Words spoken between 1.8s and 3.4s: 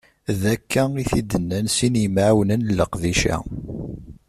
n yimɛawnen n leqdic-a.